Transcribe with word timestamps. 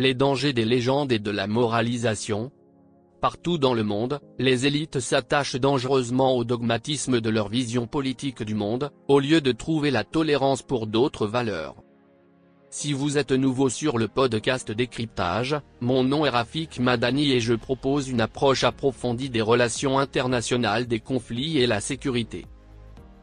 les 0.00 0.14
dangers 0.14 0.54
des 0.54 0.64
légendes 0.64 1.12
et 1.12 1.18
de 1.18 1.30
la 1.30 1.46
moralisation. 1.46 2.50
Partout 3.20 3.58
dans 3.58 3.74
le 3.74 3.84
monde, 3.84 4.18
les 4.38 4.66
élites 4.66 4.98
s'attachent 4.98 5.56
dangereusement 5.56 6.36
au 6.36 6.44
dogmatisme 6.44 7.20
de 7.20 7.28
leur 7.28 7.50
vision 7.50 7.86
politique 7.86 8.42
du 8.42 8.54
monde, 8.54 8.90
au 9.08 9.20
lieu 9.20 9.42
de 9.42 9.52
trouver 9.52 9.90
la 9.90 10.04
tolérance 10.04 10.62
pour 10.62 10.86
d'autres 10.86 11.26
valeurs. 11.26 11.76
Si 12.70 12.94
vous 12.94 13.18
êtes 13.18 13.32
nouveau 13.32 13.68
sur 13.68 13.98
le 13.98 14.08
podcast 14.08 14.72
Décryptage, 14.72 15.60
mon 15.80 16.02
nom 16.02 16.24
est 16.24 16.30
Rafik 16.30 16.80
Madani 16.80 17.32
et 17.32 17.40
je 17.40 17.52
propose 17.52 18.08
une 18.08 18.22
approche 18.22 18.64
approfondie 18.64 19.28
des 19.28 19.42
relations 19.42 19.98
internationales 19.98 20.86
des 20.86 21.00
conflits 21.00 21.58
et 21.58 21.66
la 21.66 21.80
sécurité. 21.80 22.46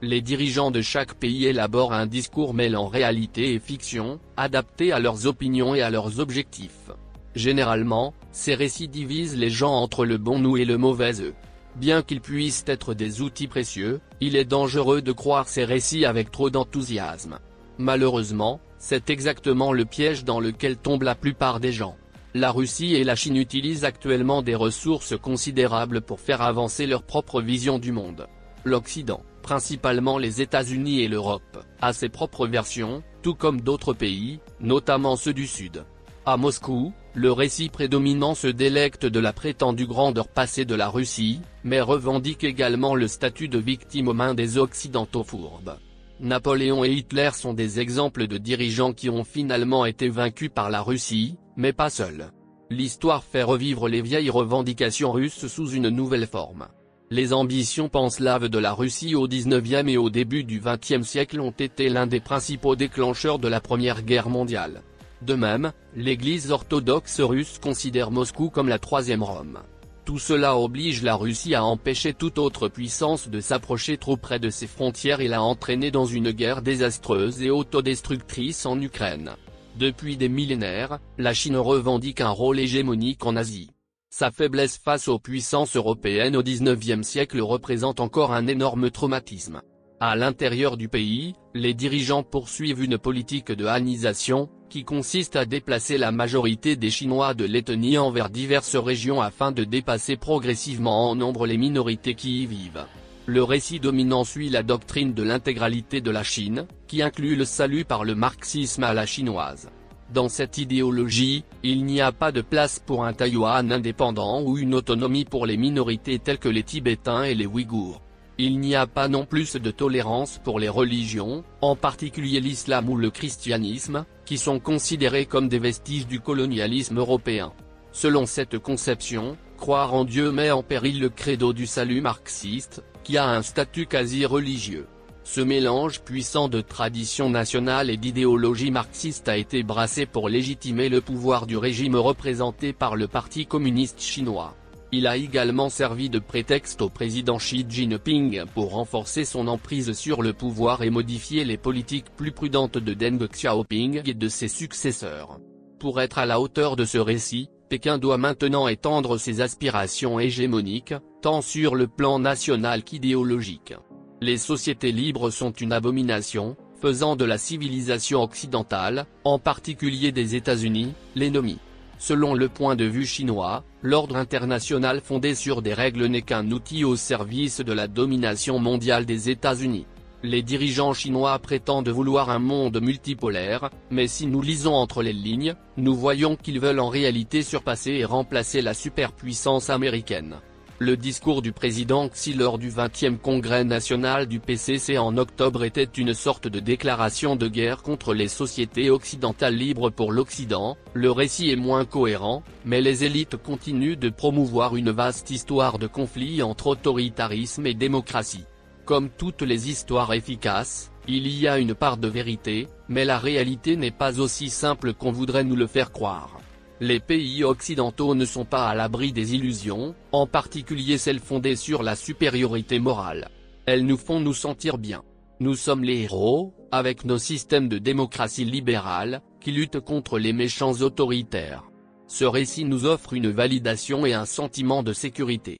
Les 0.00 0.20
dirigeants 0.20 0.70
de 0.70 0.80
chaque 0.80 1.14
pays 1.14 1.46
élaborent 1.46 1.92
un 1.92 2.06
discours 2.06 2.54
mêlant 2.54 2.86
réalité 2.86 3.54
et 3.54 3.58
fiction, 3.58 4.20
adapté 4.36 4.92
à 4.92 5.00
leurs 5.00 5.26
opinions 5.26 5.74
et 5.74 5.82
à 5.82 5.90
leurs 5.90 6.20
objectifs. 6.20 6.92
Généralement, 7.34 8.14
ces 8.30 8.54
récits 8.54 8.86
divisent 8.86 9.36
les 9.36 9.50
gens 9.50 9.74
entre 9.74 10.04
le 10.04 10.16
bon 10.16 10.38
nous 10.38 10.56
et 10.56 10.64
le 10.64 10.78
mauvais 10.78 11.20
eux. 11.20 11.34
Bien 11.74 12.02
qu'ils 12.02 12.20
puissent 12.20 12.62
être 12.68 12.94
des 12.94 13.22
outils 13.22 13.48
précieux, 13.48 14.00
il 14.20 14.36
est 14.36 14.44
dangereux 14.44 15.02
de 15.02 15.10
croire 15.10 15.48
ces 15.48 15.64
récits 15.64 16.04
avec 16.04 16.30
trop 16.30 16.48
d'enthousiasme. 16.48 17.40
Malheureusement, 17.78 18.60
c'est 18.78 19.10
exactement 19.10 19.72
le 19.72 19.84
piège 19.84 20.24
dans 20.24 20.38
lequel 20.38 20.76
tombent 20.76 21.02
la 21.02 21.16
plupart 21.16 21.58
des 21.58 21.72
gens. 21.72 21.96
La 22.34 22.52
Russie 22.52 22.94
et 22.94 23.02
la 23.02 23.16
Chine 23.16 23.36
utilisent 23.36 23.84
actuellement 23.84 24.42
des 24.42 24.54
ressources 24.54 25.18
considérables 25.18 26.02
pour 26.02 26.20
faire 26.20 26.42
avancer 26.42 26.86
leur 26.86 27.02
propre 27.02 27.42
vision 27.42 27.80
du 27.80 27.90
monde. 27.90 28.28
L'Occident, 28.64 29.22
principalement 29.48 30.18
les 30.18 30.42
États-Unis 30.42 31.00
et 31.00 31.08
l'Europe, 31.08 31.64
a 31.80 31.94
ses 31.94 32.10
propres 32.10 32.46
versions, 32.46 33.02
tout 33.22 33.34
comme 33.34 33.62
d'autres 33.62 33.94
pays, 33.94 34.40
notamment 34.60 35.16
ceux 35.16 35.32
du 35.32 35.46
Sud. 35.46 35.86
À 36.26 36.36
Moscou, 36.36 36.92
le 37.14 37.32
récit 37.32 37.70
prédominant 37.70 38.34
se 38.34 38.48
délecte 38.48 39.06
de 39.06 39.18
la 39.18 39.32
prétendue 39.32 39.86
grandeur 39.86 40.28
passée 40.28 40.66
de 40.66 40.74
la 40.74 40.90
Russie, 40.90 41.40
mais 41.64 41.80
revendique 41.80 42.44
également 42.44 42.94
le 42.94 43.08
statut 43.08 43.48
de 43.48 43.58
victime 43.58 44.08
aux 44.08 44.12
mains 44.12 44.34
des 44.34 44.58
Occidentaux 44.58 45.24
fourbes. 45.24 45.78
Napoléon 46.20 46.84
et 46.84 46.92
Hitler 46.92 47.30
sont 47.32 47.54
des 47.54 47.80
exemples 47.80 48.26
de 48.26 48.36
dirigeants 48.36 48.92
qui 48.92 49.08
ont 49.08 49.24
finalement 49.24 49.86
été 49.86 50.10
vaincus 50.10 50.50
par 50.54 50.68
la 50.68 50.82
Russie, 50.82 51.38
mais 51.56 51.72
pas 51.72 51.88
seuls. 51.88 52.32
L'histoire 52.68 53.24
fait 53.24 53.44
revivre 53.44 53.88
les 53.88 54.02
vieilles 54.02 54.28
revendications 54.28 55.10
russes 55.10 55.46
sous 55.46 55.70
une 55.70 55.88
nouvelle 55.88 56.26
forme. 56.26 56.68
Les 57.10 57.32
ambitions 57.32 57.88
panslaves 57.88 58.50
de 58.50 58.58
la 58.58 58.74
Russie 58.74 59.14
au 59.14 59.26
XIXe 59.26 59.88
et 59.88 59.96
au 59.96 60.10
début 60.10 60.44
du 60.44 60.60
XXe 60.60 61.08
siècle 61.08 61.40
ont 61.40 61.52
été 61.52 61.88
l'un 61.88 62.06
des 62.06 62.20
principaux 62.20 62.76
déclencheurs 62.76 63.38
de 63.38 63.48
la 63.48 63.62
Première 63.62 64.02
Guerre 64.02 64.28
mondiale. 64.28 64.82
De 65.22 65.32
même, 65.32 65.72
l'Église 65.96 66.50
orthodoxe 66.50 67.20
russe 67.20 67.58
considère 67.62 68.10
Moscou 68.10 68.50
comme 68.50 68.68
la 68.68 68.78
troisième 68.78 69.22
Rome. 69.22 69.60
Tout 70.04 70.18
cela 70.18 70.58
oblige 70.58 71.02
la 71.02 71.16
Russie 71.16 71.54
à 71.54 71.64
empêcher 71.64 72.12
toute 72.12 72.36
autre 72.36 72.68
puissance 72.68 73.28
de 73.28 73.40
s'approcher 73.40 73.96
trop 73.96 74.18
près 74.18 74.38
de 74.38 74.50
ses 74.50 74.66
frontières 74.66 75.22
et 75.22 75.28
l'a 75.28 75.42
entraîné 75.42 75.90
dans 75.90 76.06
une 76.06 76.30
guerre 76.30 76.60
désastreuse 76.60 77.40
et 77.40 77.48
autodestructrice 77.48 78.66
en 78.66 78.78
Ukraine. 78.78 79.30
Depuis 79.78 80.18
des 80.18 80.28
millénaires, 80.28 80.98
la 81.16 81.32
Chine 81.32 81.56
revendique 81.56 82.20
un 82.20 82.30
rôle 82.30 82.58
hégémonique 82.58 83.24
en 83.24 83.34
Asie. 83.34 83.70
Sa 84.10 84.30
faiblesse 84.30 84.78
face 84.78 85.06
aux 85.06 85.18
puissances 85.18 85.76
européennes 85.76 86.34
au 86.34 86.42
XIXe 86.42 87.06
siècle 87.06 87.40
représente 87.42 88.00
encore 88.00 88.32
un 88.32 88.46
énorme 88.46 88.90
traumatisme. 88.90 89.60
À 90.00 90.16
l'intérieur 90.16 90.78
du 90.78 90.88
pays, 90.88 91.34
les 91.54 91.74
dirigeants 91.74 92.22
poursuivent 92.22 92.82
une 92.82 92.96
politique 92.96 93.52
de 93.52 93.66
hanisation, 93.66 94.48
qui 94.70 94.84
consiste 94.84 95.36
à 95.36 95.44
déplacer 95.44 95.98
la 95.98 96.10
majorité 96.10 96.74
des 96.74 96.90
Chinois 96.90 97.34
de 97.34 97.44
Lettonie 97.44 97.98
envers 97.98 98.30
diverses 98.30 98.76
régions 98.76 99.20
afin 99.20 99.52
de 99.52 99.64
dépasser 99.64 100.16
progressivement 100.16 101.10
en 101.10 101.14
nombre 101.14 101.46
les 101.46 101.58
minorités 101.58 102.14
qui 102.14 102.44
y 102.44 102.46
vivent. 102.46 102.86
Le 103.26 103.42
récit 103.42 103.78
dominant 103.78 104.24
suit 104.24 104.48
la 104.48 104.62
doctrine 104.62 105.12
de 105.12 105.22
l'intégralité 105.22 106.00
de 106.00 106.10
la 106.10 106.22
Chine, 106.22 106.66
qui 106.86 107.02
inclut 107.02 107.36
le 107.36 107.44
salut 107.44 107.84
par 107.84 108.04
le 108.04 108.14
marxisme 108.14 108.84
à 108.84 108.94
la 108.94 109.04
chinoise. 109.04 109.68
Dans 110.12 110.30
cette 110.30 110.56
idéologie, 110.56 111.44
il 111.62 111.84
n'y 111.84 112.00
a 112.00 112.12
pas 112.12 112.32
de 112.32 112.40
place 112.40 112.78
pour 112.78 113.04
un 113.04 113.12
Taïwan 113.12 113.70
indépendant 113.70 114.42
ou 114.42 114.56
une 114.56 114.74
autonomie 114.74 115.26
pour 115.26 115.44
les 115.44 115.58
minorités 115.58 116.18
telles 116.18 116.38
que 116.38 116.48
les 116.48 116.62
Tibétains 116.62 117.24
et 117.24 117.34
les 117.34 117.44
Ouïghours. 117.44 118.00
Il 118.38 118.58
n'y 118.58 118.74
a 118.74 118.86
pas 118.86 119.08
non 119.08 119.26
plus 119.26 119.56
de 119.56 119.70
tolérance 119.70 120.40
pour 120.42 120.60
les 120.60 120.68
religions, 120.70 121.44
en 121.60 121.76
particulier 121.76 122.40
l'islam 122.40 122.88
ou 122.88 122.96
le 122.96 123.10
christianisme, 123.10 124.06
qui 124.24 124.38
sont 124.38 124.60
considérés 124.60 125.26
comme 125.26 125.48
des 125.48 125.58
vestiges 125.58 126.06
du 126.06 126.20
colonialisme 126.20 126.98
européen. 126.98 127.52
Selon 127.92 128.24
cette 128.24 128.58
conception, 128.58 129.36
croire 129.58 129.92
en 129.92 130.04
Dieu 130.04 130.30
met 130.30 130.52
en 130.52 130.62
péril 130.62 131.00
le 131.00 131.10
credo 131.10 131.52
du 131.52 131.66
salut 131.66 132.00
marxiste, 132.00 132.82
qui 133.04 133.18
a 133.18 133.28
un 133.28 133.42
statut 133.42 133.86
quasi 133.86 134.24
religieux. 134.24 134.86
Ce 135.30 135.42
mélange 135.42 136.00
puissant 136.00 136.48
de 136.48 136.62
tradition 136.62 137.28
nationale 137.28 137.90
et 137.90 137.98
d'idéologie 137.98 138.70
marxiste 138.70 139.28
a 139.28 139.36
été 139.36 139.62
brassé 139.62 140.06
pour 140.06 140.30
légitimer 140.30 140.88
le 140.88 141.02
pouvoir 141.02 141.46
du 141.46 141.58
régime 141.58 141.96
représenté 141.96 142.72
par 142.72 142.96
le 142.96 143.08
Parti 143.08 143.44
communiste 143.44 144.00
chinois. 144.00 144.56
Il 144.90 145.06
a 145.06 145.18
également 145.18 145.68
servi 145.68 146.08
de 146.08 146.18
prétexte 146.18 146.80
au 146.80 146.88
président 146.88 147.36
Xi 147.36 147.66
Jinping 147.68 148.44
pour 148.54 148.70
renforcer 148.70 149.26
son 149.26 149.48
emprise 149.48 149.92
sur 149.92 150.22
le 150.22 150.32
pouvoir 150.32 150.82
et 150.82 150.88
modifier 150.88 151.44
les 151.44 151.58
politiques 151.58 152.10
plus 152.16 152.32
prudentes 152.32 152.78
de 152.78 152.94
Deng 152.94 153.28
Xiaoping 153.28 154.00
et 154.06 154.14
de 154.14 154.28
ses 154.28 154.48
successeurs. 154.48 155.40
Pour 155.78 156.00
être 156.00 156.16
à 156.16 156.24
la 156.24 156.40
hauteur 156.40 156.74
de 156.74 156.86
ce 156.86 156.96
récit, 156.96 157.50
Pékin 157.68 157.98
doit 157.98 158.16
maintenant 158.16 158.66
étendre 158.66 159.18
ses 159.18 159.42
aspirations 159.42 160.18
hégémoniques, 160.18 160.94
tant 161.20 161.42
sur 161.42 161.74
le 161.74 161.86
plan 161.86 162.18
national 162.18 162.82
qu'idéologique. 162.82 163.74
Les 164.20 164.36
sociétés 164.36 164.90
libres 164.90 165.30
sont 165.30 165.52
une 165.52 165.72
abomination, 165.72 166.56
faisant 166.80 167.14
de 167.14 167.24
la 167.24 167.38
civilisation 167.38 168.20
occidentale, 168.20 169.06
en 169.22 169.38
particulier 169.38 170.10
des 170.10 170.34
États-Unis, 170.34 170.92
l'ennemi. 171.14 171.58
Selon 172.00 172.34
le 172.34 172.48
point 172.48 172.74
de 172.74 172.84
vue 172.84 173.06
chinois, 173.06 173.62
l'ordre 173.80 174.16
international 174.16 175.00
fondé 175.00 175.36
sur 175.36 175.62
des 175.62 175.72
règles 175.72 176.06
n'est 176.06 176.22
qu'un 176.22 176.50
outil 176.50 176.84
au 176.84 176.96
service 176.96 177.60
de 177.60 177.72
la 177.72 177.86
domination 177.86 178.58
mondiale 178.58 179.06
des 179.06 179.30
États-Unis. 179.30 179.86
Les 180.24 180.42
dirigeants 180.42 180.94
chinois 180.94 181.38
prétendent 181.38 181.88
vouloir 181.88 182.28
un 182.28 182.40
monde 182.40 182.80
multipolaire, 182.80 183.70
mais 183.92 184.08
si 184.08 184.26
nous 184.26 184.42
lisons 184.42 184.74
entre 184.74 185.00
les 185.00 185.12
lignes, 185.12 185.54
nous 185.76 185.94
voyons 185.94 186.34
qu'ils 186.34 186.58
veulent 186.58 186.80
en 186.80 186.88
réalité 186.88 187.42
surpasser 187.42 187.92
et 187.92 188.04
remplacer 188.04 188.62
la 188.62 188.74
superpuissance 188.74 189.70
américaine. 189.70 190.38
Le 190.80 190.96
discours 190.96 191.42
du 191.42 191.50
président 191.50 192.08
Xi 192.08 192.34
lors 192.34 192.56
du 192.56 192.70
20e 192.70 193.18
congrès 193.18 193.64
national 193.64 194.26
du 194.26 194.38
PCC 194.38 194.96
en 194.96 195.16
octobre 195.16 195.64
était 195.64 195.82
une 195.82 196.14
sorte 196.14 196.46
de 196.46 196.60
déclaration 196.60 197.34
de 197.34 197.48
guerre 197.48 197.82
contre 197.82 198.14
les 198.14 198.28
sociétés 198.28 198.88
occidentales 198.88 199.56
libres 199.56 199.90
pour 199.90 200.12
l'Occident, 200.12 200.76
le 200.94 201.10
récit 201.10 201.50
est 201.50 201.56
moins 201.56 201.84
cohérent, 201.84 202.44
mais 202.64 202.80
les 202.80 203.02
élites 203.02 203.36
continuent 203.36 203.98
de 203.98 204.08
promouvoir 204.08 204.76
une 204.76 204.92
vaste 204.92 205.32
histoire 205.32 205.80
de 205.80 205.88
conflit 205.88 206.44
entre 206.44 206.68
autoritarisme 206.68 207.66
et 207.66 207.74
démocratie. 207.74 208.44
Comme 208.84 209.10
toutes 209.10 209.42
les 209.42 209.70
histoires 209.70 210.14
efficaces, 210.14 210.92
il 211.08 211.26
y 211.26 211.48
a 211.48 211.58
une 211.58 211.74
part 211.74 211.96
de 211.96 212.06
vérité, 212.06 212.68
mais 212.88 213.04
la 213.04 213.18
réalité 213.18 213.74
n'est 213.74 213.90
pas 213.90 214.20
aussi 214.20 214.48
simple 214.48 214.94
qu'on 214.94 215.10
voudrait 215.10 215.42
nous 215.42 215.56
le 215.56 215.66
faire 215.66 215.90
croire. 215.90 216.38
Les 216.80 217.00
pays 217.00 217.42
occidentaux 217.42 218.14
ne 218.14 218.24
sont 218.24 218.44
pas 218.44 218.68
à 218.68 218.74
l'abri 218.76 219.12
des 219.12 219.34
illusions, 219.34 219.96
en 220.12 220.28
particulier 220.28 220.96
celles 220.96 221.18
fondées 221.18 221.56
sur 221.56 221.82
la 221.82 221.96
supériorité 221.96 222.78
morale. 222.78 223.30
Elles 223.66 223.84
nous 223.84 223.96
font 223.96 224.20
nous 224.20 224.34
sentir 224.34 224.78
bien. 224.78 225.02
Nous 225.40 225.56
sommes 225.56 225.82
les 225.82 226.02
héros, 226.02 226.54
avec 226.70 227.04
nos 227.04 227.18
systèmes 227.18 227.68
de 227.68 227.78
démocratie 227.78 228.44
libérale, 228.44 229.22
qui 229.40 229.50
luttent 229.50 229.80
contre 229.80 230.20
les 230.20 230.32
méchants 230.32 230.74
autoritaires. 230.80 231.64
Ce 232.06 232.24
récit 232.24 232.64
nous 232.64 232.86
offre 232.86 233.12
une 233.12 233.30
validation 233.30 234.06
et 234.06 234.14
un 234.14 234.24
sentiment 234.24 234.84
de 234.84 234.92
sécurité. 234.92 235.56